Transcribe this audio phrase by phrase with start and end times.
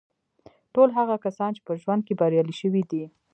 [0.73, 3.03] ټول هغه کسان چې په ژوند کې بریالي شوي دي